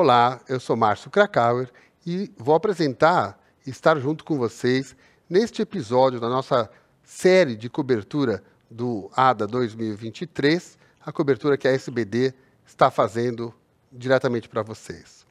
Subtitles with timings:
[0.00, 1.68] Olá, eu sou Márcio Krakauer
[2.06, 3.36] e vou apresentar
[3.66, 4.94] e estar junto com vocês
[5.28, 6.70] neste episódio da nossa
[7.02, 12.32] série de cobertura do ADA 2023, a cobertura que a SBD
[12.64, 13.52] está fazendo
[13.90, 15.26] diretamente para vocês.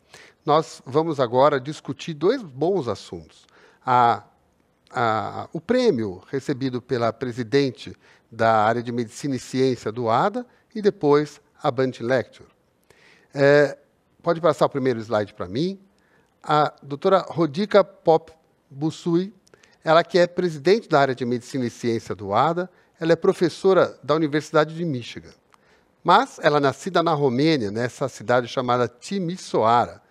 [0.46, 3.48] Nós vamos agora discutir dois bons assuntos.
[3.86, 4.22] A,
[4.92, 7.96] a, o prêmio recebido pela presidente
[8.30, 12.50] da área de Medicina e Ciência do ADA e depois a Bunch Lecture.
[13.34, 13.78] É,
[14.28, 15.80] pode passar o primeiro slide para mim.
[16.44, 18.34] A doutora Rodica Pop
[18.70, 19.34] Busui,
[19.86, 22.70] ela que é presidente da área de Medicina e Ciência do ADA,
[23.00, 25.32] ela é professora da Universidade de Michigan.
[26.04, 30.02] Mas ela é nascida na Romênia, nessa cidade chamada Timisoara.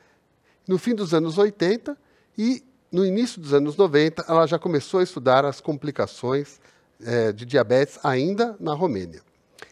[0.67, 1.95] No fim dos anos 80
[2.39, 6.59] e no início dos anos 90, ela já começou a estudar as complicações
[7.05, 9.21] é, de diabetes ainda na Romênia.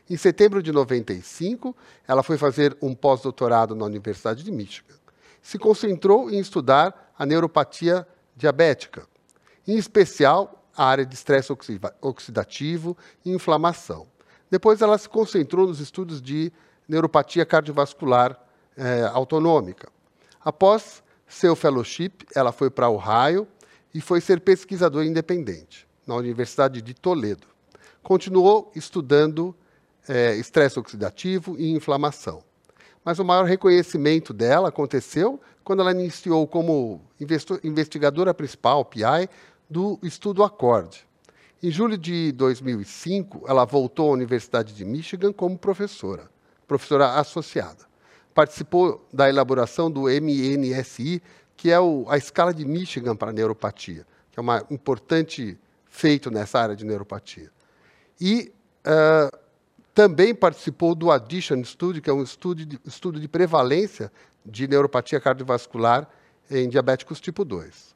[0.09, 1.75] Em setembro de 95,
[2.07, 4.95] ela foi fazer um pós-doutorado na Universidade de Michigan.
[5.41, 9.07] Se concentrou em estudar a neuropatia diabética,
[9.67, 11.53] em especial a área de estresse
[12.03, 14.07] oxidativo e inflamação.
[14.51, 16.53] Depois, ela se concentrou nos estudos de
[16.87, 18.39] neuropatia cardiovascular
[18.77, 19.89] eh, autonômica.
[20.45, 23.49] Após seu fellowship, ela foi para Ohio
[23.95, 27.47] e foi ser pesquisadora independente na Universidade de Toledo.
[28.03, 29.55] Continuou estudando
[30.09, 32.43] é, estresse oxidativo e inflamação.
[33.05, 37.03] Mas o maior reconhecimento dela aconteceu quando ela iniciou como
[37.63, 39.29] investigadora principal, PI,
[39.69, 41.07] do estudo ACORD.
[41.63, 46.31] Em julho de 2005, ela voltou à Universidade de Michigan como professora,
[46.69, 47.85] professora associada.
[48.35, 51.23] Participou da elaboração do MNSI,
[51.57, 55.59] que é o, a escala de Michigan para neuropatia, que é um importante
[55.89, 57.51] feito nessa área de neuropatia.
[58.21, 58.53] E
[58.87, 59.44] uh,
[59.95, 64.11] também participou do Addition Study, que é um estudo de, estudo de prevalência
[64.45, 66.09] de neuropatia cardiovascular
[66.51, 67.95] em diabéticos tipo 2.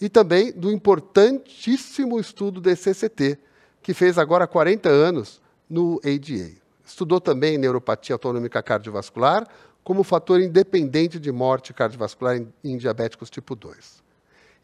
[0.00, 3.38] E também do importantíssimo estudo do ECCT,
[3.82, 6.52] que fez agora 40 anos no ADA.
[6.84, 9.48] Estudou também neuropatia autonômica cardiovascular
[9.82, 14.02] como fator independente de morte cardiovascular em, em diabéticos tipo 2.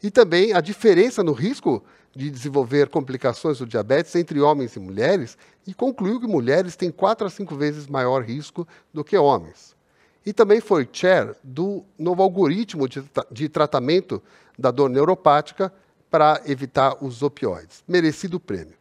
[0.03, 1.83] E também a diferença no risco
[2.15, 5.37] de desenvolver complicações do diabetes entre homens e mulheres
[5.67, 9.75] e concluiu que mulheres têm quatro a cinco vezes maior risco do que homens.
[10.25, 14.23] E também foi chair do novo algoritmo de, de tratamento
[14.57, 15.71] da dor neuropática
[16.09, 17.83] para evitar os opioides.
[17.87, 18.75] Merecido prêmio.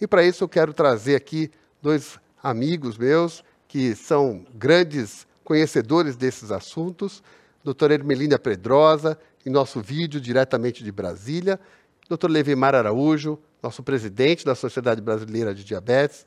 [0.00, 1.50] E para isso eu quero trazer aqui
[1.82, 7.22] dois amigos meus que são grandes conhecedores desses assuntos,
[7.62, 11.60] doutora Ermelina Pedrosa, em nosso vídeo diretamente de Brasília,
[12.08, 12.28] Dr.
[12.28, 16.24] Levimar Araújo, nosso presidente da Sociedade Brasileira de Diabetes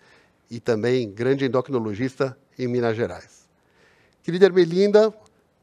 [0.50, 3.50] e também grande endocrinologista em Minas Gerais.
[4.22, 5.12] Querida Ermelinda,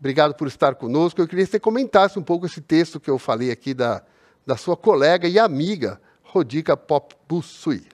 [0.00, 1.20] obrigado por estar conosco.
[1.20, 4.02] Eu queria que você comentasse um pouco esse texto que eu falei aqui da,
[4.44, 7.86] da sua colega e amiga, Rodica Pop Bussui.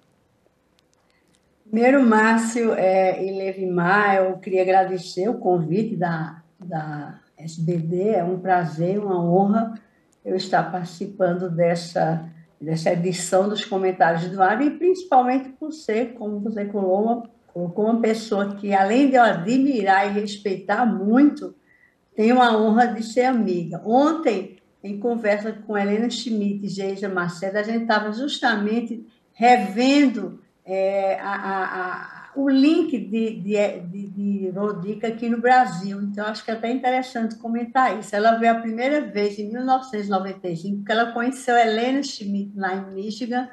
[1.65, 8.39] Primeiro, Márcio é, e Levimar, eu queria agradecer o convite da, da SBD, é um
[8.39, 9.75] prazer, uma honra
[10.25, 12.29] eu estar participando dessa,
[12.61, 18.57] dessa edição dos comentários do ar e principalmente por ser, como você colocou, uma pessoa
[18.57, 21.55] que, além de eu admirar e respeitar muito,
[22.17, 23.81] tem uma honra de ser amiga.
[23.85, 31.19] Ontem, em conversa com Helena Schmidt e Geisa Macedo, a gente estava justamente revendo é,
[31.21, 36.01] a, a o link de, de, de, de Rodica aqui no Brasil.
[36.03, 38.15] Então, acho que é até interessante comentar isso.
[38.15, 43.49] Ela veio a primeira vez em 1995, porque ela conheceu Helena Schmidt lá em Michigan,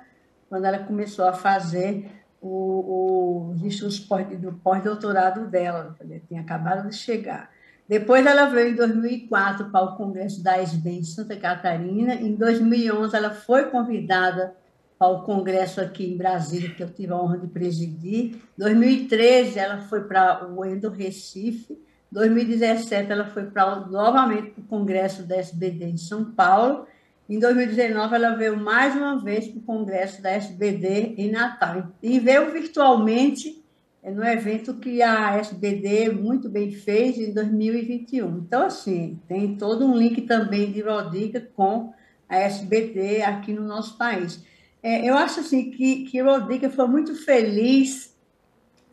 [0.49, 2.09] quando ela começou a fazer
[2.41, 3.99] o, os estudos
[4.39, 5.95] do pós-doutorado dela.
[5.99, 7.49] Ela tinha acabado de chegar.
[7.87, 12.15] Depois ela veio em 2004 para o Congresso da SB em Santa Catarina.
[12.15, 14.55] Em 2011 ela foi convidada
[15.01, 18.35] ao congresso aqui em Brasília, que eu tive a honra de presidir.
[18.55, 21.75] 2013, ela foi para o Endo Recife.
[22.11, 26.85] 2017, ela foi para novamente para o congresso da SBD em São Paulo.
[27.27, 31.87] Em 2019, ela veio mais uma vez para o congresso da SBD em Natal.
[32.03, 33.59] E veio virtualmente
[34.03, 38.37] é, no evento que a SBD muito bem fez em 2021.
[38.37, 41.91] Então, assim, tem todo um link também de Rodica com
[42.29, 44.50] a SBD aqui no nosso país.
[44.83, 48.15] É, eu acho assim que, que Rodrigo foi muito feliz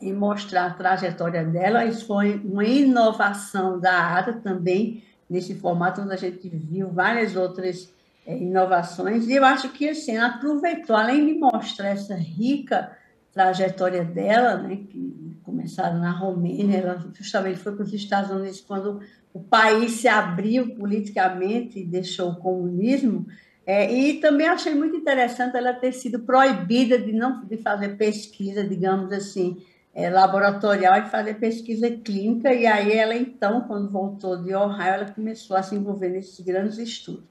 [0.00, 1.84] em mostrar a trajetória dela.
[1.84, 7.92] Isso foi uma inovação da ADA também, nesse formato onde a gente viu várias outras
[8.26, 9.26] é, inovações.
[9.26, 12.96] E eu acho que assim, ela aproveitou, além de mostrar essa rica
[13.32, 19.00] trajetória dela, né, que começado na Romênia, ela justamente foi para os Estados Unidos quando
[19.32, 23.26] o país se abriu politicamente e deixou o comunismo.
[23.68, 28.64] É, e também achei muito interessante ela ter sido proibida de não de fazer pesquisa,
[28.64, 29.62] digamos assim,
[29.94, 32.50] é, laboratorial, de fazer pesquisa clínica.
[32.50, 36.78] E aí ela então, quando voltou de Ohio, ela começou a se envolver nesses grandes
[36.78, 37.24] estudos.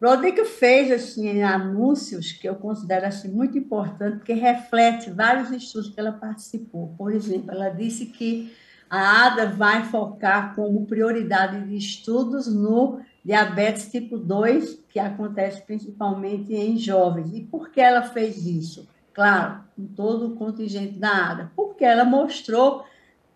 [0.00, 5.98] Rodrigo fez assim anúncios que eu considero assim muito importante, porque reflete vários estudos que
[5.98, 6.94] ela participou.
[6.98, 8.54] Por exemplo, ela disse que
[8.90, 16.54] a ADA vai focar como prioridade de estudos no diabetes tipo 2, que acontece principalmente
[16.54, 17.32] em jovens.
[17.34, 18.88] E por que ela fez isso?
[19.12, 22.84] Claro, com todo o contingente da ADA, porque ela mostrou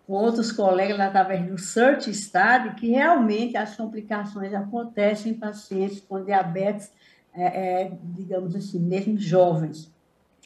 [0.07, 6.23] com outros colegas através do Search Study, que realmente as complicações acontecem em pacientes com
[6.23, 6.91] diabetes,
[7.33, 9.91] é, é, digamos assim, mesmo jovens.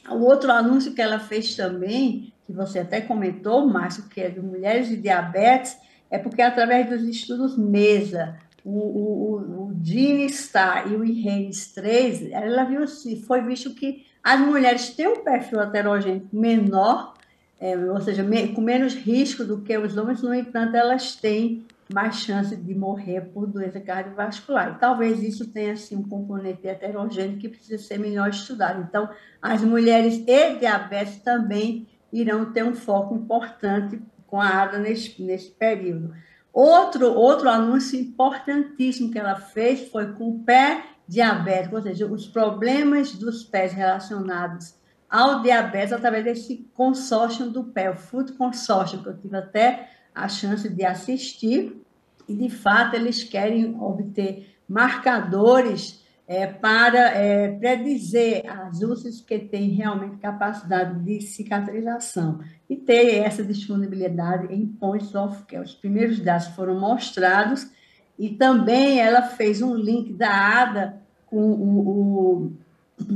[0.09, 4.39] O outro anúncio que ela fez também, que você até comentou, Márcio, que é de
[4.39, 5.77] mulheres e diabetes,
[6.09, 8.37] é porque através dos estudos MESA,
[8.69, 12.85] o, o, o GeneStar e o IRENES 3, ela viu
[13.25, 17.13] foi visto que as mulheres têm um perfil heterogêneo menor
[17.59, 21.65] é, ou seja, me, com menos risco do que os homens, no entanto, elas têm
[21.91, 24.75] mais chance de morrer por doença cardiovascular.
[24.75, 28.85] E talvez isso tenha assim, um componente heterogêneo que precisa ser melhor estudado.
[28.87, 29.09] Então,
[29.41, 35.49] as mulheres e diabetes também irão ter um foco importante com a ADA nesse, nesse
[35.49, 36.13] período.
[36.59, 42.27] Outro, outro anúncio importantíssimo que ela fez foi com o pé diabético, ou seja, os
[42.27, 44.73] problemas dos pés relacionados
[45.07, 50.27] ao diabetes através desse consórcio do pé, o Food Consortium, que eu tive até a
[50.27, 51.79] chance de assistir,
[52.27, 59.69] e de fato eles querem obter marcadores é, para é, predizer as úlceras que têm
[59.69, 62.39] realmente capacidade de cicatrização
[62.69, 65.63] e ter essa disponibilidade em points of care.
[65.63, 67.71] Os primeiros dados foram mostrados
[68.19, 72.51] e também ela fez um link da ADA com o, o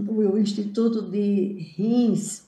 [0.08, 2.46] o Instituto de Rins,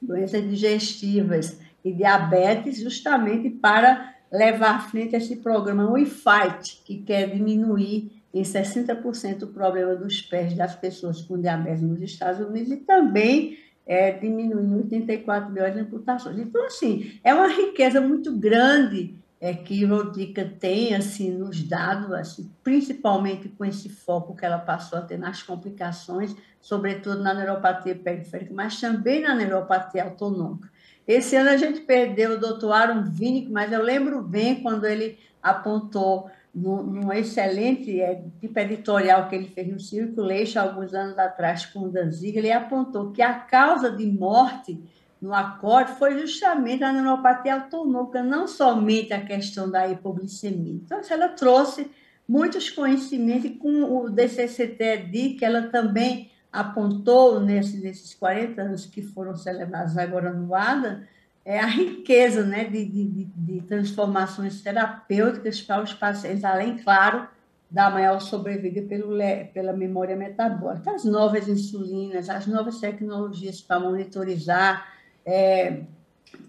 [0.00, 8.19] doenças digestivas e diabetes, justamente para levar à frente esse programa WeFight, que quer diminuir
[8.32, 13.58] em 60% o problema dos pés das pessoas com diabetes nos Estados Unidos e também
[13.86, 16.38] é, diminuir em 84 milhões de amputações.
[16.38, 22.50] Então, assim, é uma riqueza muito grande é, que Rodica tem assim, nos dados, assim,
[22.62, 28.52] principalmente com esse foco que ela passou a ter nas complicações, sobretudo na neuropatia periférica,
[28.52, 30.70] mas também na neuropatia autonômica.
[31.08, 35.18] Esse ano a gente perdeu o doutor Aaron Vinick, mas eu lembro bem quando ele
[35.42, 41.80] apontou num, excelente é, tipo editorial que ele fez no Circulation alguns anos atrás com
[41.80, 44.82] o Danzig, ele apontou que a causa de morte
[45.20, 50.80] no acorde foi justamente a neuropatia autonômica, não somente a questão da hipoglicemia.
[50.84, 51.90] Então, ela trouxe
[52.26, 59.02] muitos conhecimentos e com o DCCT-EDI, que ela também apontou nesses, nesses 40 anos que
[59.02, 61.06] foram celebrados agora no ADA,
[61.50, 67.26] é a riqueza né, de, de, de transformações terapêuticas para os pacientes, além, claro,
[67.68, 69.18] da maior sobrevida pelo,
[69.52, 70.92] pela memória metabólica.
[70.92, 74.86] As novas insulinas, as novas tecnologias para monitorizar
[75.26, 75.82] é,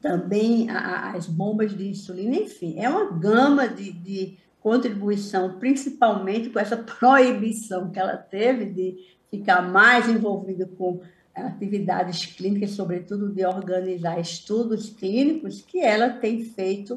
[0.04, 6.78] também as bombas de insulina, enfim, é uma gama de, de contribuição, principalmente com essa
[7.00, 8.98] proibição que ela teve de
[9.32, 11.02] ficar mais envolvida com
[11.48, 16.96] atividades clínicas, sobretudo de organizar estudos clínicos, que ela tem feito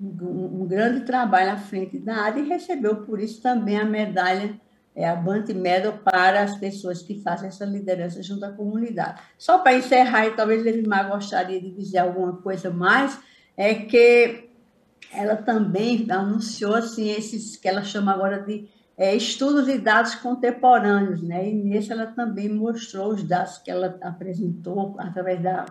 [0.00, 4.60] um, grande trabalho à frente da área e recebeu por isso também a medalha
[4.94, 9.22] é a Bunty Medal para as pessoas que fazem essa liderança junto à comunidade.
[9.38, 13.18] Só para encerrar, e talvez Levimar gostaria de dizer alguma coisa mais,
[13.56, 14.50] é que
[15.12, 21.22] ela também anunciou assim, esses que ela chama agora de é, estudos e dados contemporâneos,
[21.22, 21.48] né?
[21.48, 25.66] e nesse ela também mostrou os dados que ela apresentou através da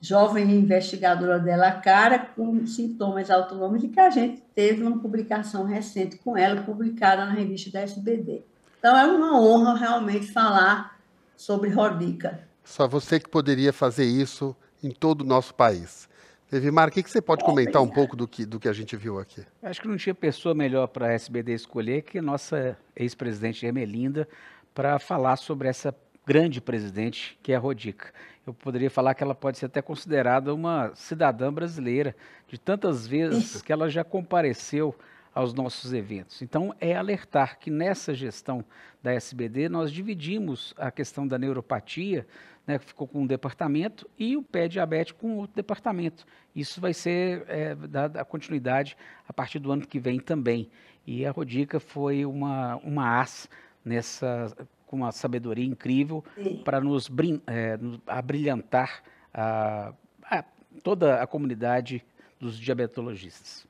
[0.00, 6.36] jovem investigadora dela, Cara, com sintomas autonômicos, que a gente teve uma publicação recente com
[6.36, 8.42] ela, publicada na revista da SBD.
[8.78, 10.98] Então, é uma honra realmente falar
[11.34, 12.46] sobre Rodica.
[12.62, 16.06] Só você que poderia fazer isso em todo o nosso país.
[16.56, 18.96] Evimar, o que, que você pode comentar um pouco do que, do que a gente
[18.96, 19.44] viu aqui?
[19.62, 24.28] Acho que não tinha pessoa melhor para a SBD escolher que nossa ex-presidente Ermelinda
[24.74, 25.94] para falar sobre essa
[26.26, 28.12] grande presidente que é a Rodica
[28.46, 32.14] eu poderia falar que ela pode ser até considerada uma cidadã brasileira,
[32.46, 34.94] de tantas vezes que ela já compareceu
[35.34, 36.42] aos nossos eventos.
[36.42, 38.64] Então, é alertar que nessa gestão
[39.02, 42.26] da SBD nós dividimos a questão da neuropatia
[42.66, 46.24] né, ficou com um departamento, e o pé diabético com outro departamento.
[46.54, 48.96] Isso vai ser é, dada a continuidade
[49.28, 50.70] a partir do ano que vem também.
[51.06, 53.48] E a Rodica foi uma, uma as
[53.84, 54.50] nessa,
[54.86, 56.24] com uma sabedoria incrível
[56.64, 57.10] para nos,
[57.46, 59.02] é, nos abrilhantar
[59.32, 59.92] a,
[60.22, 60.44] a,
[60.82, 62.04] toda a comunidade
[62.40, 63.66] dos diabetologistas.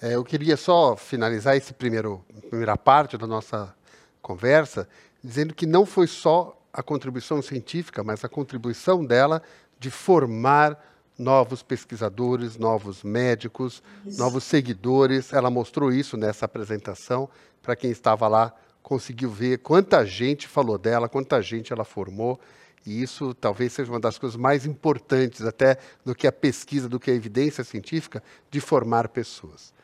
[0.00, 3.74] É, eu queria só finalizar esse primeiro primeira parte da nossa
[4.22, 4.88] conversa
[5.22, 9.42] dizendo que não foi só a contribuição científica, mas a contribuição dela
[9.78, 10.78] de formar
[11.18, 14.18] novos pesquisadores, novos médicos, isso.
[14.18, 15.32] novos seguidores.
[15.32, 17.28] Ela mostrou isso nessa apresentação.
[17.62, 22.40] Para quem estava lá, conseguiu ver quanta gente falou dela, quanta gente ela formou.
[22.86, 26.98] E isso talvez seja uma das coisas mais importantes, até do que a pesquisa, do
[26.98, 29.74] que a evidência científica, de formar pessoas.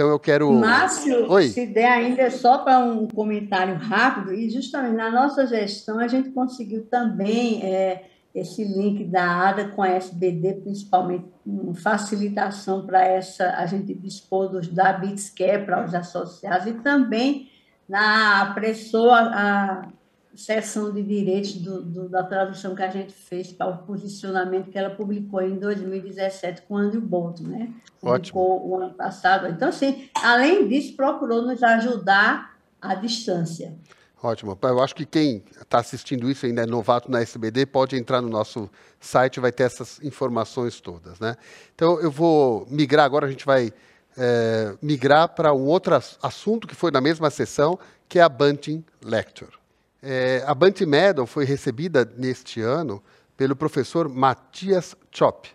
[0.00, 0.50] Então eu quero.
[0.50, 1.48] Márcio, Oi.
[1.48, 6.30] se der ainda só para um comentário rápido, e justamente na nossa gestão a gente
[6.30, 8.04] conseguiu também é,
[8.34, 14.48] esse link da ADA com a SBD, principalmente uma facilitação para essa, a gente dispor
[14.48, 17.50] dos, da BITSCare para os associados, e também
[17.86, 19.88] na apressou a, a
[20.34, 24.78] seção de direitos do, do, da tradução que a gente fez para o posicionamento que
[24.78, 27.72] ela publicou em 2017 com o Andrew Bolton, né?
[28.00, 28.68] Publicou Ótimo.
[28.68, 29.48] o ano passado.
[29.48, 33.74] Então, assim, além disso, procurou nos ajudar à distância.
[34.22, 34.56] Ótimo.
[34.62, 38.28] Eu acho que quem está assistindo isso ainda é novato na SBD, pode entrar no
[38.28, 38.70] nosso
[39.00, 41.18] site, vai ter essas informações todas.
[41.18, 41.36] Né?
[41.74, 43.72] Então, eu vou migrar agora, a gente vai
[44.16, 48.84] é, migrar para um outro assunto que foi na mesma sessão, que é a Bunting
[49.02, 49.59] Lecture.
[50.02, 53.02] É, a Bunting Medal foi recebida neste ano
[53.36, 55.48] pelo professor Matthias Chopp,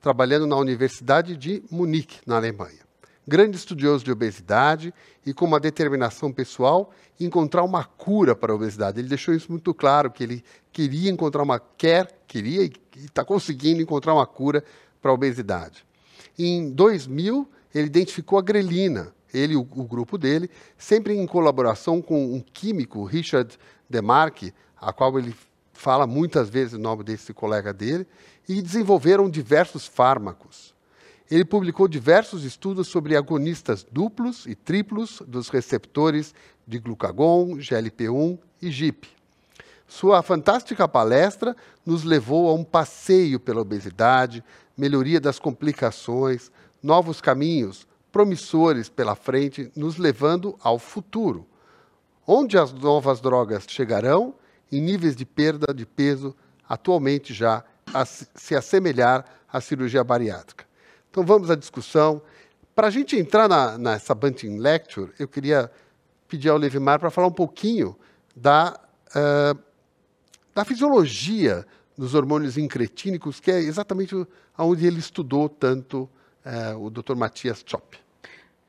[0.00, 2.80] trabalhando na Universidade de Munique, na Alemanha.
[3.28, 8.98] Grande estudioso de obesidade e com uma determinação pessoal encontrar uma cura para a obesidade.
[8.98, 10.42] Ele deixou isso muito claro, que ele
[10.72, 14.64] queria encontrar uma, quer, queria e está conseguindo encontrar uma cura
[15.00, 15.84] para a obesidade.
[16.38, 22.00] Em 2000, ele identificou a grelina, ele e o, o, grupo dele, sempre em colaboração
[22.00, 23.58] com um químico, Richard
[23.90, 25.34] Demarque, a qual ele
[25.72, 28.06] fala muitas vezes o nome desse colega dele,
[28.48, 30.74] e desenvolveram diversos fármacos.
[31.30, 36.34] Ele publicou diversos estudos sobre agonistas duplos e triplos dos receptores
[36.66, 39.08] de glucagon, GLP-1 e GIP.
[39.86, 44.44] Sua fantástica palestra nos levou a um passeio pela obesidade,
[44.76, 46.50] melhoria das complicações,
[46.82, 51.46] novos caminhos promissores pela frente, nos levando ao futuro,
[52.32, 54.32] onde as novas drogas chegarão
[54.70, 56.32] em níveis de perda de peso
[56.68, 60.64] atualmente já a se assemelhar à cirurgia bariátrica.
[61.10, 62.22] Então vamos à discussão.
[62.72, 65.68] Para a gente entrar na, nessa Bunting Lecture, eu queria
[66.28, 67.96] pedir ao Levimar para falar um pouquinho
[68.36, 69.58] da, uh,
[70.54, 71.66] da fisiologia
[71.98, 74.14] dos hormônios incretínicos, que é exatamente
[74.56, 76.08] onde ele estudou tanto
[76.44, 77.16] é, o Dr.
[77.16, 77.98] Matias Chop.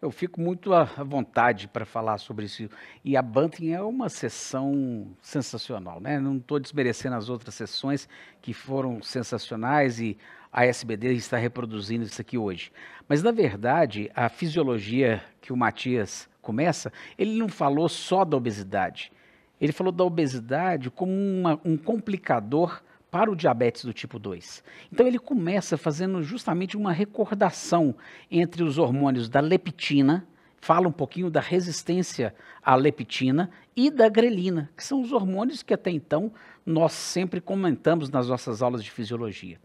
[0.01, 2.67] Eu fico muito à vontade para falar sobre isso.
[3.05, 6.20] E a Bunting é uma sessão sensacional, né?
[6.20, 8.10] Não estou desmerecendo as outras sessões
[8.41, 10.17] que foram sensacionais e
[10.51, 12.72] a SBD está reproduzindo isso aqui hoje.
[13.08, 19.12] Mas, na verdade, a fisiologia que o Matias começa, ele não falou só da obesidade.
[19.62, 24.63] Ele falou da obesidade como uma, um complicador para o diabetes do tipo 2.
[24.91, 27.93] Então ele começa fazendo justamente uma recordação
[28.31, 30.25] entre os hormônios da leptina,
[30.61, 35.73] fala um pouquinho da resistência à leptina e da grelina, que são os hormônios que
[35.73, 36.31] até então
[36.65, 39.59] nós sempre comentamos nas nossas aulas de fisiologia.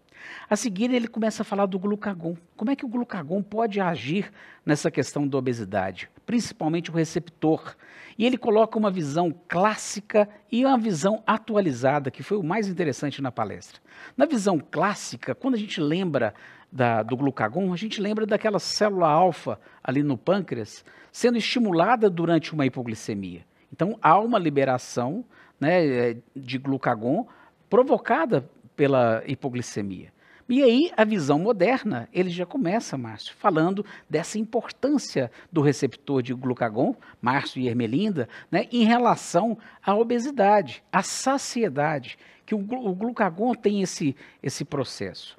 [0.48, 2.36] A seguir, ele começa a falar do glucagon.
[2.56, 4.32] Como é que o glucagon pode agir
[4.64, 7.76] nessa questão da obesidade, principalmente o receptor.
[8.18, 13.20] E ele coloca uma visão clássica e uma visão atualizada, que foi o mais interessante
[13.20, 13.80] na palestra.
[14.16, 16.34] Na visão clássica, quando a gente lembra
[16.72, 22.52] da, do glucagon, a gente lembra daquela célula alfa ali no pâncreas sendo estimulada durante
[22.52, 23.44] uma hipoglicemia.
[23.72, 25.24] Então, há uma liberação
[25.58, 27.26] né, de glucagon
[27.70, 30.14] provocada pela hipoglicemia.
[30.48, 36.32] E aí, a visão moderna, ele já começa, Márcio, falando dessa importância do receptor de
[36.32, 43.54] glucagon, Márcio e Ermelinda, né, em relação à obesidade, à saciedade, que o, o glucagon
[43.54, 45.36] tem esse, esse processo.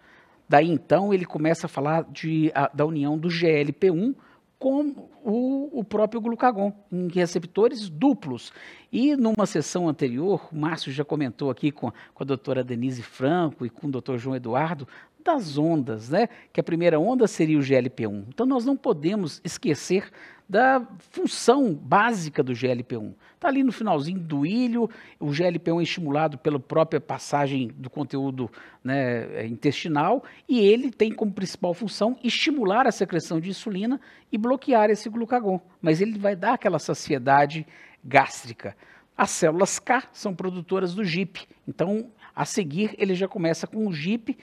[0.50, 4.14] Daí, então, ele começa a falar de, a, da união do GLP-1
[4.60, 8.52] com o, o, próprio glucagon, em receptores duplos.
[8.92, 13.66] E numa sessão anterior, o Márcio já comentou aqui com, com a doutora Denise Franco
[13.66, 14.88] e com o doutor João Eduardo,
[15.24, 16.30] das ondas, né?
[16.54, 18.26] Que a primeira onda seria o GLP-1.
[18.30, 20.10] Então nós não podemos esquecer
[20.50, 23.14] da função básica do GLP-1.
[23.36, 24.90] Está ali no finalzinho do ilho,
[25.20, 28.50] o GLP-1 é estimulado pela própria passagem do conteúdo
[28.84, 34.00] né, intestinal e ele tem como principal função estimular a secreção de insulina
[34.32, 35.60] e bloquear esse glucagon.
[35.82, 37.68] Mas ele vai dar aquela saciedade
[38.04, 38.76] gástrica.
[39.18, 41.48] As células K são produtoras do GIP.
[41.68, 44.38] Então, a seguir, ele já começa com o GIP,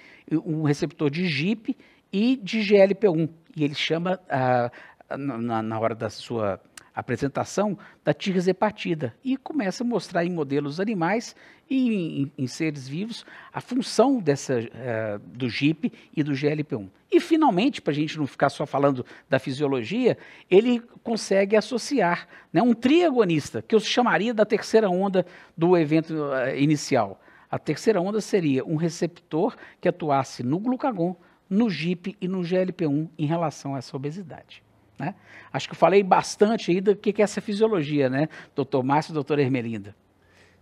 [0.44, 1.76] um receptor de GIP
[2.12, 3.28] e de GLP-1.
[3.56, 4.70] E ele chama, ah,
[5.10, 6.60] na, na, hora da sua
[6.94, 9.14] apresentação, da tirhexepatida.
[9.24, 11.34] E começa a mostrar em modelos animais
[11.68, 16.88] e em, em seres vivos a função dessa, uh, do GIP e do GLP-1.
[17.10, 20.16] E, finalmente, para a gente não ficar só falando da fisiologia,
[20.50, 26.56] ele consegue associar né, um triagonista, que eu chamaria da terceira onda do evento uh,
[26.56, 27.20] inicial.
[27.50, 31.16] A terceira onda seria um receptor que atuasse no glucagon,
[31.48, 34.62] no GIP e no GLP-1 em relação a essa obesidade.
[34.98, 35.14] Né?
[35.52, 39.14] Acho que eu falei bastante aí do que é essa fisiologia, né, doutor Márcio e
[39.14, 39.94] doutora Hermelinda.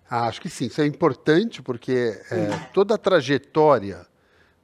[0.09, 4.07] Ah, acho que sim, isso é importante porque é, toda a trajetória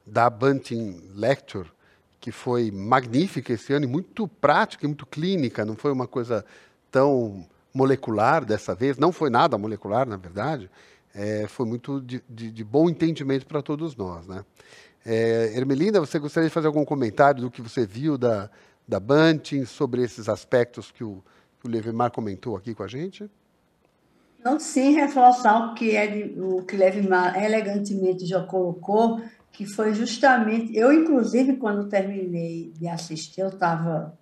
[0.05, 1.71] da Bunting Lecture,
[2.19, 6.45] que foi magnífica esse ano e muito prática e muito clínica, não foi uma coisa
[6.91, 10.69] tão molecular dessa vez, não foi nada molecular, na verdade,
[11.13, 14.27] é, foi muito de, de, de, bom entendimento para todos nós.
[14.27, 14.43] Né?
[15.05, 18.49] É, Ermelinda, você gostaria de fazer algum comentário do que você viu da,
[18.89, 21.23] da Bunting sobre esses aspectos que o,
[21.59, 23.29] que o Levemar comentou aqui com a gente?
[24.43, 25.95] Não, sim, reforçar o que,
[26.37, 30.75] o que Levemar elegantemente já colocou, que foi justamente.
[30.75, 34.17] Eu, inclusive, quando terminei de assistir, eu estava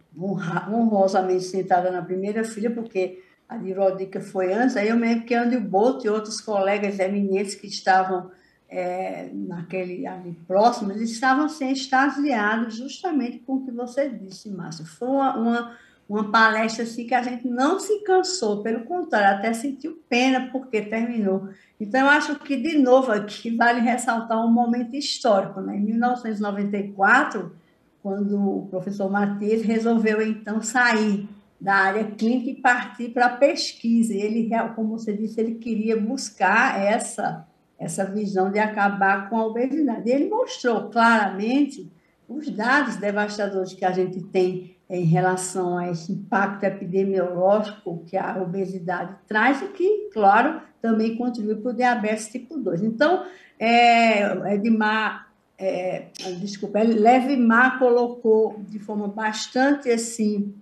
[0.69, 5.61] honrosamente sentada na primeira fila, porque a Dirodica foi antes, aí eu me que Andrew
[5.61, 8.29] Bolt e outros colegas eminentes que estavam
[8.69, 14.85] é, naquele ali próximo, eles estavam assim, extasiados justamente com o que você disse, Márcio.
[14.85, 19.53] Foi uma, uma, uma, palestra assim, que a gente não se cansou, pelo contrário, até
[19.53, 21.49] sentiu pena porque terminou.
[21.79, 25.61] Então, eu acho que, de novo, aqui vale ressaltar um momento histórico.
[25.61, 25.77] Né?
[25.77, 27.55] Em 1994,
[28.03, 31.27] quando o professor Matias resolveu, então, sair
[31.59, 34.13] da área clínica e partir para a pesquisa.
[34.13, 37.47] Ele, como você disse, ele queria buscar essa,
[37.79, 40.09] essa visão de acabar com a obesidade.
[40.09, 41.91] Ele mostrou claramente
[42.27, 48.41] os dados devastadores que a gente tem em relação a esse impacto epidemiológico que a
[48.41, 52.83] obesidade traz e que, claro, também contribui para o diabetes tipo 2.
[52.83, 53.25] Então,
[53.59, 56.07] é, Edmar, é,
[56.39, 60.53] desculpa, Levimar colocou de forma bastante assim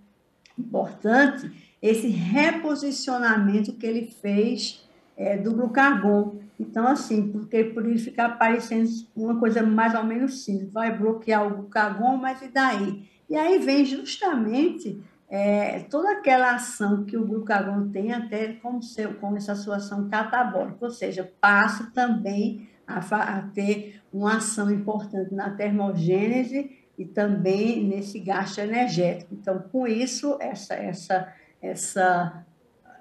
[0.58, 1.52] importante
[1.82, 6.36] esse reposicionamento que ele fez é, do glucagon.
[6.60, 11.46] Então, assim, porque por ele ficar parecendo uma coisa mais ou menos simples, vai bloquear
[11.46, 13.10] o glucagon, mas e daí?
[13.30, 19.16] E aí vem justamente é, toda aquela ação que o glucagon tem até com, seu,
[19.16, 25.34] com essa sua ação catabólica, ou seja, passa também a, a ter uma ação importante
[25.34, 29.34] na termogênese e também nesse gasto energético.
[29.34, 32.46] Então, com isso, essa, essa, essa,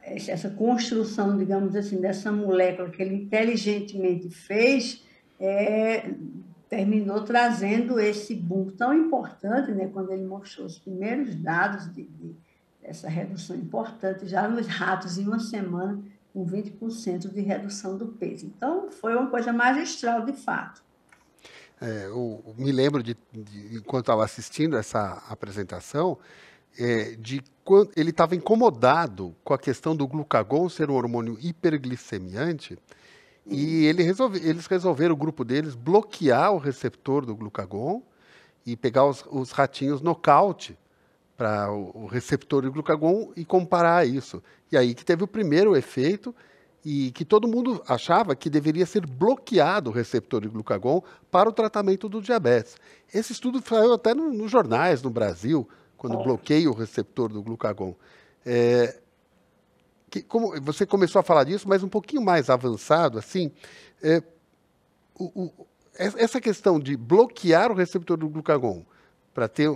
[0.07, 5.03] essa construção, digamos assim, dessa molécula que ele inteligentemente fez,
[5.41, 6.11] é,
[6.69, 12.37] terminou trazendo esse boom tão importante, né, quando ele mostrou os primeiros dados de, de,
[12.83, 18.47] dessa redução importante, já nos ratos, em uma semana, com 20% de redução do peso.
[18.47, 20.83] Então, foi uma coisa magistral, de fato.
[21.81, 26.19] É, eu me lembro de, de enquanto estava assistindo essa apresentação,
[26.79, 32.79] é, de quando ele estava incomodado com a questão do glucagon ser um hormônio hiperglicemiante,
[33.47, 38.03] e ele resolve, eles resolveram, o grupo deles, bloquear o receptor do glucagon
[38.65, 40.79] e pegar os, os ratinhos nocaute
[41.37, 44.43] para o, o, receptor do glucagon e comparar isso.
[44.73, 46.35] E aí que teve o primeiro efeito,
[46.85, 51.53] e que todo mundo achava que deveria ser bloqueado o receptor de glucagon para o
[51.53, 52.77] tratamento do diabetes.
[53.13, 55.67] Esse estudo saiu até nos no jornais no Brasil,
[56.05, 57.95] quando bloqueia o receptor do glucagon.
[58.45, 59.01] É,
[60.11, 63.51] que, como você começou a falar disso, mas um pouquinho mais avançado, assim,
[64.03, 64.23] é,
[65.19, 68.85] o, o, essa questão de bloquear o receptor do glucagon
[69.33, 69.75] para ter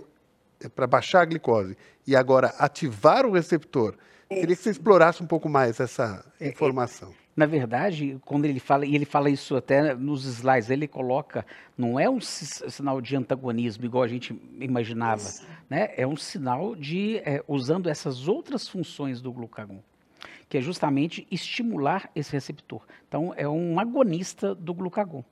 [0.74, 3.96] para baixar a glicose e agora ativar o receptor
[4.28, 7.14] Queria que você explorasse um pouco mais essa é, é, informação.
[7.38, 11.46] Na verdade, quando ele fala, e ele fala isso até nos slides, ele coloca,
[11.76, 15.22] não é um sinal de antagonismo, igual a gente imaginava,
[15.70, 15.88] né?
[15.96, 19.78] é um sinal de, é, usando essas outras funções do glucagon,
[20.48, 22.82] que é justamente estimular esse receptor.
[23.06, 25.24] Então, é um agonista do glucagon.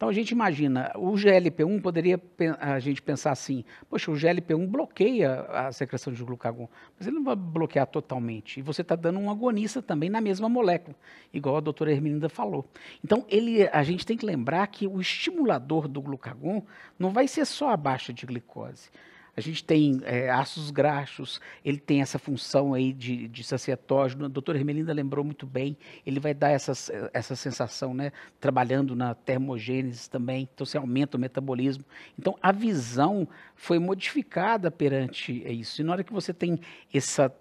[0.00, 2.18] Então a gente imagina, o GLP-1 poderia
[2.58, 6.66] a gente pensar assim, poxa, o GLP-1 bloqueia a secreção de glucagon,
[6.98, 8.60] mas ele não vai bloquear totalmente.
[8.60, 10.96] E você está dando um agonista também na mesma molécula,
[11.34, 12.64] igual a doutora Hermelinda falou.
[13.04, 16.64] Então ele, a gente tem que lembrar que o estimulador do glucagon
[16.98, 18.88] não vai ser só a baixa de glicose.
[19.36, 24.24] A gente tem é, ácidos graxos, ele tem essa função aí de, de sacietógeno.
[24.24, 25.76] A doutora Hermelinda lembrou muito bem.
[26.04, 26.72] Ele vai dar essa,
[27.12, 28.12] essa sensação, né?
[28.40, 30.48] Trabalhando na termogênese também.
[30.52, 31.84] Então, você aumenta o metabolismo.
[32.18, 35.80] Então, a visão foi modificada perante isso.
[35.80, 36.60] E na hora que você tem
[36.92, 37.32] essa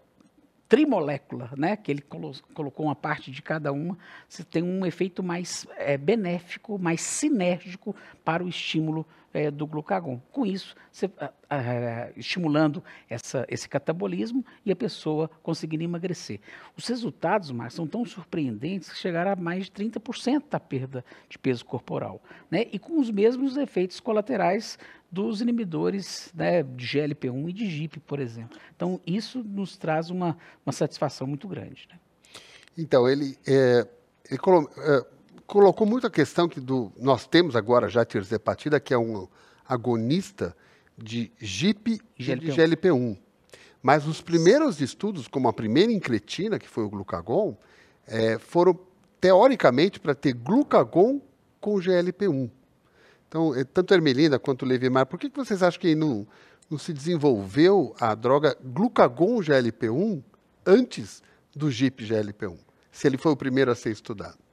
[0.69, 3.97] trimolécula, né, que ele colo colocou uma parte de cada uma,
[4.27, 10.19] você tem um efeito mais é, benéfico, mais sinérgico para o estímulo é, do glucagon.
[10.31, 16.39] Com isso, você, a, a, estimulando essa, esse catabolismo e a pessoa conseguindo emagrecer.
[16.77, 21.37] Os resultados, Marcos, são tão surpreendentes que chegaram a mais de 30% da perda de
[21.37, 24.77] peso corporal, né, e com os mesmos efeitos colaterais
[25.11, 28.57] dos inibidores né, de GLP-1 e de GIP, por exemplo.
[28.75, 31.87] Então, isso nos traz uma, uma satisfação muito grande.
[31.91, 31.99] Né?
[32.77, 33.87] Então, ele, é,
[34.29, 34.39] ele
[34.77, 35.05] é,
[35.49, 39.27] colocou muito a questão que do, nós temos agora já a tirzepatida, que é um
[39.67, 40.55] agonista
[40.95, 42.39] de GIP e GLP-1.
[42.39, 43.17] de GLP-1.
[43.81, 47.57] Mas os primeiros estudos, como a primeira incretina, que foi o glucagon,
[48.05, 48.77] é, foram
[49.19, 51.19] teoricamente para ter glucagon
[51.59, 52.51] com GLP-1.
[53.27, 56.27] Então, é, tanto a Ermelina quanto o Levimar, por que, que vocês acham que não,
[56.69, 60.23] não se desenvolveu a droga glucagon GLP-1
[60.63, 61.23] antes
[61.55, 62.55] do GIP GLP-1?
[62.91, 64.48] Se ele foi o primeiro a ser estudado.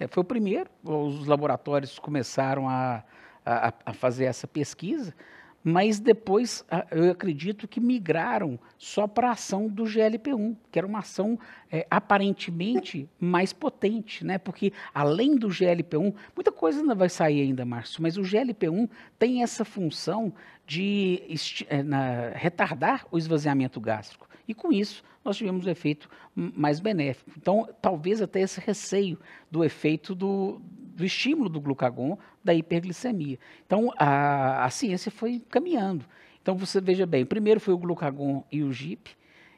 [0.00, 3.04] É, foi o primeiro, os laboratórios começaram a,
[3.44, 5.14] a, a fazer essa pesquisa,
[5.62, 11.00] mas depois eu acredito que migraram só para a ação do GLP-1, que era uma
[11.00, 11.38] ação
[11.70, 14.38] é, aparentemente mais potente, né?
[14.38, 19.42] Porque além do GLP-1, muita coisa ainda vai sair ainda, Márcio, mas o GLP-1 tem
[19.42, 20.32] essa função
[20.66, 21.22] de
[21.68, 24.29] é, na, retardar o esvaziamento gástrico.
[24.50, 27.30] E com isso, nós tivemos um efeito mais benéfico.
[27.36, 29.16] Então, talvez até esse receio
[29.48, 30.60] do efeito do,
[30.96, 33.38] do estímulo do glucagon da hiperglicemia.
[33.64, 36.04] Então, a, a ciência foi caminhando.
[36.42, 39.10] Então, você veja bem, primeiro foi o glucagon e o GIP,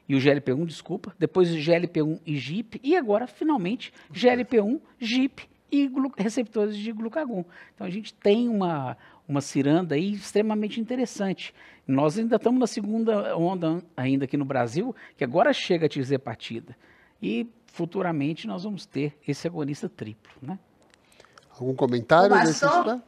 [0.07, 5.91] e o GLP-1, desculpa, depois o GLP-1 e GIP, e agora, finalmente, GLP-1, GIP e
[6.19, 7.47] receptores de glucagon.
[7.75, 8.95] Então, a gente tem uma,
[9.29, 11.55] uma ciranda aí extremamente interessante.
[11.87, 16.77] Nós ainda estamos na segunda onda ainda aqui no Brasil, que agora chega a tirzepatida.
[17.23, 20.59] E futuramente nós vamos ter esse agonista triplo, né?
[21.59, 23.01] Algum comentário nesse só...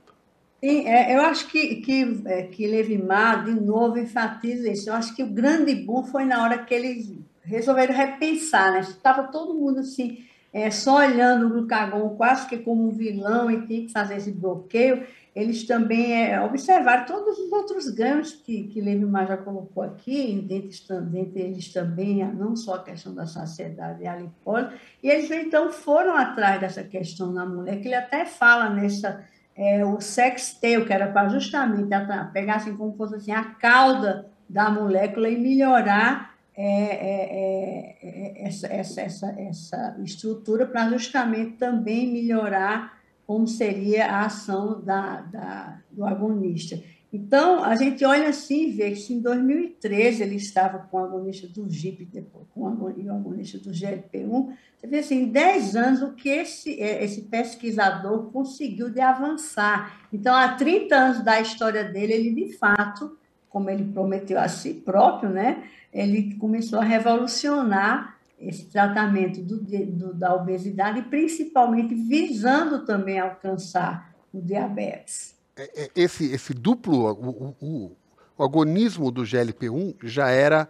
[0.65, 4.89] Sim, é, eu acho que, que, é, que Levimar, de novo, enfatiza isso.
[4.89, 8.81] Eu acho que o grande boom foi na hora que eles resolveram repensar, né?
[8.81, 13.67] Estava todo mundo assim, é, só olhando o glucagon quase que como um vilão e
[13.67, 18.81] tinha que fazer esse bloqueio eles também é, observaram todos os outros ganhos que, que
[18.81, 20.71] Levimar já colocou aqui, dentre,
[21.11, 24.69] dentre eles também, não só a questão da saciedade e a lipose,
[25.03, 29.25] e eles então foram atrás dessa questão na mulher, que ele até fala nessa,
[29.57, 31.89] é, o sexteu, que era para justamente
[32.33, 38.69] pegar assim como fosse assim, a cauda da molécula e melhorar é, é, é, essa,
[38.69, 42.94] essa, essa, essa estrutura para justamente também melhorar
[43.27, 46.81] como seria a ação da, da, do agonista.
[47.13, 51.05] Então, a gente olha assim e vê que se em 2013 ele estava com o
[51.05, 52.09] agonista do GIP,
[52.53, 57.05] com o agonista do GLP-1, você vê assim, em 10 anos o que esse, é,
[57.05, 60.01] esse pesquisador conseguiu de avançar.
[60.13, 63.17] Então, há 30 anos da história dele, ele de fato,
[63.49, 68.14] como ele prometeu a si próprio, né, ele começou a revolucionar
[68.49, 75.35] esse tratamento do, do, da obesidade, principalmente visando também alcançar o diabetes.
[75.57, 77.97] É, é, esse, esse duplo, o, o,
[78.37, 80.69] o agonismo do GLP-1 já era,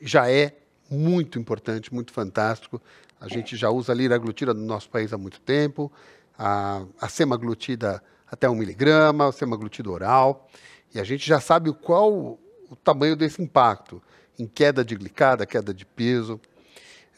[0.00, 0.56] já é
[0.90, 2.80] muito importante, muito fantástico.
[3.20, 5.90] A gente já usa a liraglutida no nosso país há muito tempo,
[6.38, 10.48] a, a semaglutida até um miligrama, a semaglutida oral,
[10.94, 14.02] e a gente já sabe qual o tamanho desse impacto
[14.38, 16.40] em queda de glicada, queda de peso.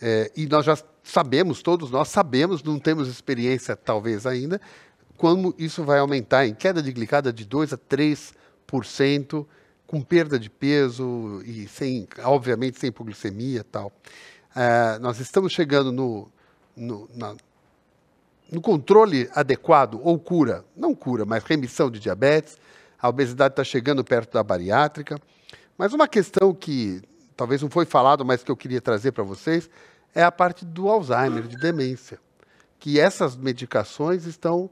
[0.01, 4.61] É, e nós já sabemos, todos nós sabemos, não temos experiência talvez ainda,
[5.17, 9.47] como isso vai aumentar em queda de glicada de 2 a 3%,
[9.87, 13.93] com perda de peso e sem, obviamente, sem hipoglicemia e tal.
[14.55, 16.29] É, nós estamos chegando no,
[16.77, 17.37] no, na,
[18.51, 22.59] no controle adequado ou cura, não cura, mas remissão de diabetes.
[22.99, 25.21] A obesidade está chegando perto da bariátrica.
[25.79, 27.03] Mas uma questão que
[27.37, 29.69] talvez não foi falado, mas que eu queria trazer para vocês,
[30.15, 32.19] é a parte do Alzheimer, de demência.
[32.79, 34.71] Que essas medicações estão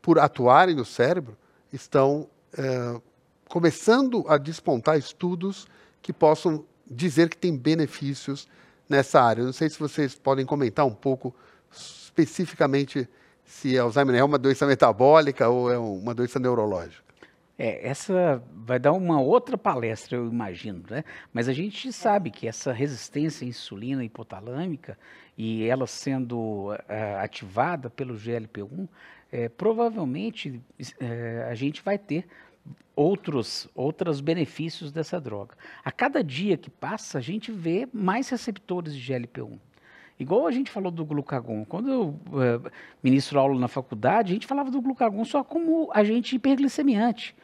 [0.00, 1.36] por atuarem no cérebro,
[1.72, 3.00] estão é,
[3.48, 5.66] começando a despontar estudos
[6.00, 8.46] que possam dizer que tem benefícios
[8.88, 9.42] nessa área.
[9.42, 11.34] Não sei se vocês podem comentar um pouco
[11.72, 13.08] especificamente
[13.44, 17.03] se Alzheimer é uma doença metabólica ou é uma doença neurológica.
[17.56, 21.04] É, essa vai dar uma outra palestra, eu imagino, né?
[21.32, 24.98] Mas a gente sabe que essa resistência à insulina hipotalâmica
[25.38, 26.76] e ela sendo uh,
[27.20, 28.88] ativada pelo GLP-1,
[29.30, 30.60] é, provavelmente
[31.00, 32.26] é, a gente vai ter
[32.94, 35.56] outros outros benefícios dessa droga.
[35.84, 39.58] A cada dia que passa, a gente vê mais receptores de GLP-1.
[40.18, 41.64] Igual a gente falou do glucagon.
[41.64, 42.70] Quando eu uh,
[43.02, 47.34] ministro aula na faculdade, a gente falava do glucagon só como agente hiperglicemiante.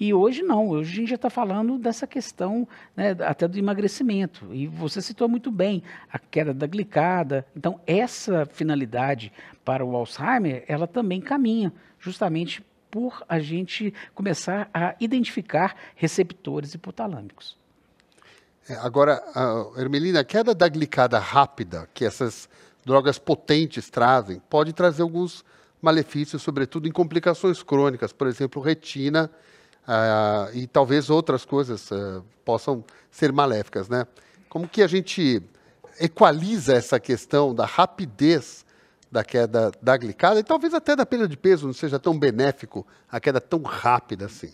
[0.00, 4.54] E hoje não, hoje a gente já está falando dessa questão né, até do emagrecimento.
[4.54, 7.44] E você citou muito bem a queda da glicada.
[7.56, 9.32] Então, essa finalidade
[9.64, 17.58] para o Alzheimer, ela também caminha justamente por a gente começar a identificar receptores hipotalâmicos.
[18.68, 19.22] É, agora,
[19.76, 22.48] Hermelina, a queda da glicada rápida que essas
[22.84, 25.44] drogas potentes trazem pode trazer alguns
[25.80, 29.30] malefícios, sobretudo em complicações crônicas, por exemplo, retina
[29.84, 34.06] uh, e talvez outras coisas uh, possam ser maléficas, né?
[34.48, 35.42] Como que a gente
[36.00, 38.66] equaliza essa questão da rapidez
[39.10, 42.86] da queda da glicada e talvez até da perda de peso não seja tão benéfico
[43.10, 44.52] a queda tão rápida assim?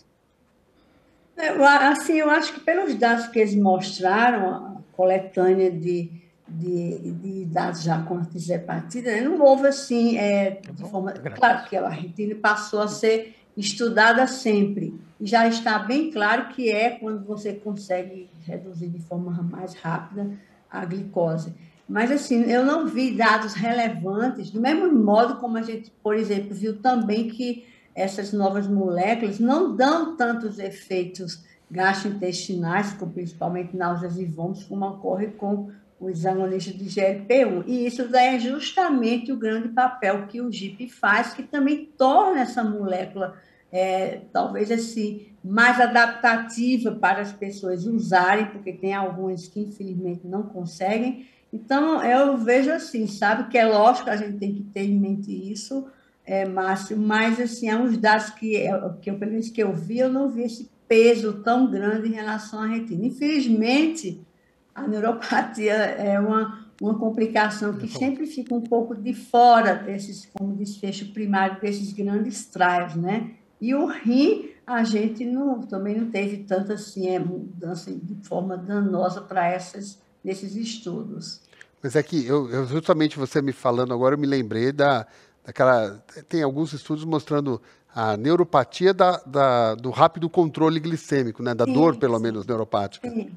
[1.37, 6.09] Eu, assim, eu acho que pelos dados que eles mostraram, a coletânea de,
[6.47, 11.67] de, de dados já com a hepatite, né, não houve assim, é, de forma, claro
[11.67, 14.99] que a retina passou a ser estudada sempre.
[15.19, 20.31] Já está bem claro que é quando você consegue reduzir de forma mais rápida
[20.69, 21.53] a glicose.
[21.87, 26.53] Mas, assim, eu não vi dados relevantes, do mesmo modo como a gente, por exemplo,
[26.53, 34.25] viu também que essas novas moléculas não dão tantos efeitos gastrointestinais, como principalmente náuseas e
[34.25, 37.63] vômitos, como ocorre com os agonistas de GLP-1.
[37.65, 42.63] E isso é justamente o grande papel que o GIP faz, que também torna essa
[42.63, 43.35] molécula
[43.71, 50.43] é, talvez assim, mais adaptativa para as pessoas usarem, porque tem algumas que infelizmente não
[50.43, 51.27] conseguem.
[51.51, 54.99] Então, eu vejo assim, sabe, que é lógico que a gente tem que ter em
[54.99, 55.87] mente isso,
[56.25, 58.67] é, Márcio, mas assim, há uns dados que,
[59.01, 62.13] que eu, pelo menos que eu vi, eu não vi esse peso tão grande em
[62.13, 63.05] relação à retina.
[63.05, 64.25] Infelizmente,
[64.73, 70.55] a neuropatia é uma, uma complicação que sempre fica um pouco de fora desses, como
[70.55, 73.31] desfecho primário desses grandes trials, né?
[73.61, 78.57] E o rim, a gente não, também não teve tanta assim, é, mudança de forma
[78.57, 81.41] danosa para esses estudos.
[81.81, 85.07] Mas é que eu, eu, justamente você me falando agora, eu me lembrei da,
[85.45, 86.03] daquela.
[86.27, 87.61] Tem alguns estudos mostrando
[87.93, 91.53] a neuropatia da, da do rápido controle glicêmico, né?
[91.53, 92.23] Da sim, dor, pelo sim.
[92.23, 93.09] menos, neuropática.
[93.09, 93.31] Sim.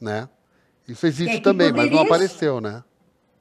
[0.00, 0.28] Né?
[0.86, 2.82] Isso existe é, também, mas não apareceu, né?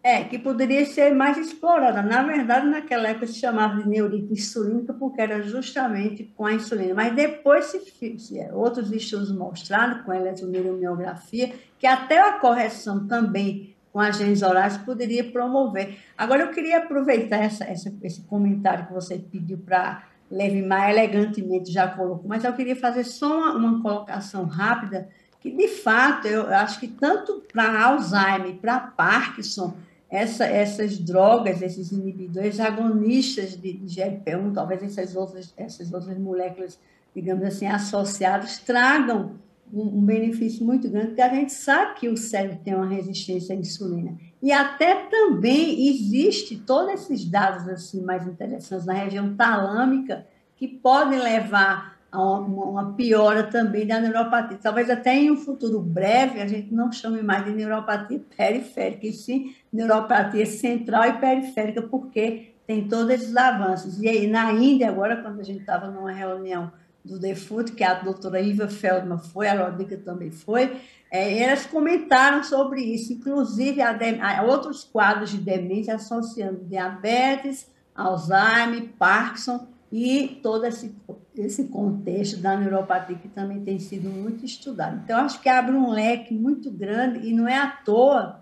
[0.04, 2.02] É, que poderia ser mais explorada.
[2.02, 6.96] Na verdade, naquela época se chamava de neurite insulínica porque era justamente com a insulina.
[6.96, 13.08] Mas depois se, se é, outros estudos mostraram com a eletromiografia que até a correção
[13.08, 15.98] também com agentes orais poderia promover.
[16.18, 21.90] Agora, eu queria aproveitar essa, essa, esse comentário que você pediu para Levimar, elegantemente já
[21.90, 25.10] colocou, mas eu queria fazer só uma, uma colocação rápida,
[25.42, 29.76] que de fato eu acho que tanto para Alzheimer, para Parkinson,
[30.10, 36.80] essa, essas drogas, esses inibidores agonistas de, de GLP-1, talvez essas outras, essas outras moléculas,
[37.14, 39.36] digamos assim, associadas, tragam
[39.74, 43.58] um, benefício muito grande, porque a gente sabe que o cérebro tem uma resistência à
[43.58, 44.18] insulina.
[44.42, 51.20] E até também existe todos esses dados assim mais interessantes na região talâmica que podem
[51.20, 54.60] levar uma, uma, piora também da neuropatia.
[54.62, 59.14] Talvez até em um futuro breve a gente não chame mais de neuropatia periférica, e
[59.14, 64.02] sim neuropatia central e periférica, porque tem todos esses avanços.
[64.02, 66.72] E aí, na Índia, agora, quando a gente estava numa reunião
[67.04, 70.80] do DeFoot, que a doutora Iva Feldman foi, a Rodica também foi,
[71.12, 78.90] é, elas comentaram sobre isso, inclusive a, a outros quadros de demência associando diabetes, Alzheimer,
[78.98, 80.96] Parkinson, e todo esse,
[81.36, 85.02] esse contexto da neuropatia que também tem sido muito estudado.
[85.04, 88.42] Então, acho que abre um leque muito grande e não é à toa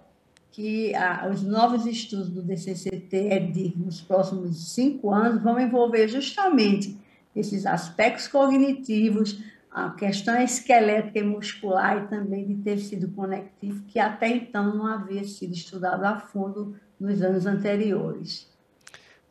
[0.52, 6.98] que ah, os novos estudos do DCCT nos próximos cinco anos vão envolver justamente
[7.36, 9.40] esses aspectos cognitivos,
[9.72, 15.24] a questão esquelética e muscular e também de tecido conectivo, que até então não havia
[15.24, 18.50] sido estudado a fundo nos anos anteriores.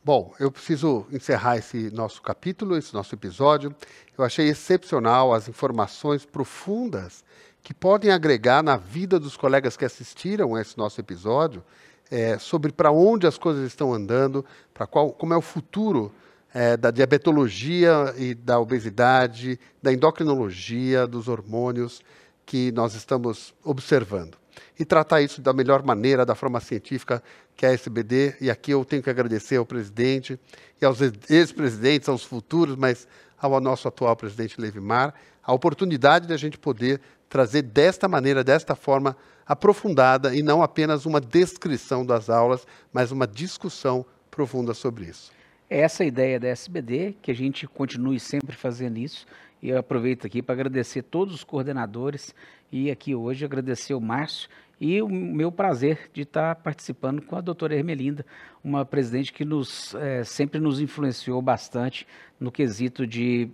[0.05, 3.75] Bom, eu preciso encerrar esse nosso capítulo, esse nosso episódio.
[4.17, 7.25] Eu achei excepcional as informações profundas
[7.63, 11.63] que podem agregar na vida dos colegas que assistiram a esse nosso episódio
[12.11, 16.13] é, sobre para onde as coisas estão andando, para qual, como é o futuro
[16.53, 22.01] é, da diabetologia e da obesidade, da endocrinologia, dos hormônios
[22.47, 24.37] que nós estamos observando.
[24.79, 27.23] E tratar isso da melhor maneira, da forma científica
[27.57, 28.37] que é a SBD.
[28.41, 30.39] E aqui eu tenho que agradecer ao presidente
[30.81, 33.07] e aos ex-presidentes, aos futuros, mas
[33.37, 38.75] ao nosso atual presidente Levimar, a oportunidade de a gente poder trazer desta maneira, desta
[38.75, 45.31] forma aprofundada e não apenas uma descrição das aulas, mas uma discussão profunda sobre isso.
[45.71, 49.27] Essa ideia da SBD, que a gente continue sempre fazendo isso.
[49.61, 52.35] E eu aproveito aqui para agradecer todos os coordenadores
[52.73, 54.49] e aqui hoje agradecer o Márcio
[54.81, 58.25] e o meu prazer de estar participando com a doutora Hermelinda,
[58.63, 62.07] uma presidente que nos, é, sempre nos influenciou bastante
[62.39, 63.51] no quesito de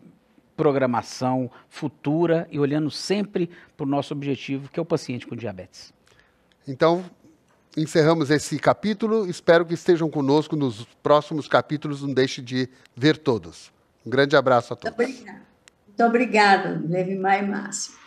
[0.57, 5.93] programação futura e olhando sempre para o nosso objetivo, que é o paciente com diabetes.
[6.69, 7.05] Então,
[7.77, 9.27] encerramos esse capítulo.
[9.27, 12.03] Espero que estejam conosco nos próximos capítulos.
[12.03, 13.73] Não deixe de ver todos.
[14.05, 14.97] Um grande abraço a todos.
[14.97, 15.43] Muito obrigada.
[15.87, 18.04] Muito obrigada, Levi e Márcio.